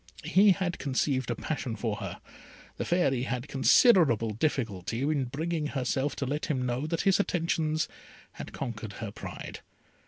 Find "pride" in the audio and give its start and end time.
9.11-9.59